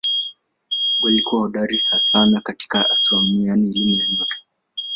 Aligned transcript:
Walikuwa 1.01 1.41
hodari 1.41 1.79
sana 1.97 2.41
katika 2.41 2.89
astronomia 2.89 3.47
yaani 3.47 3.69
elimu 3.69 3.95
ya 3.95 4.07
nyota. 4.07 4.35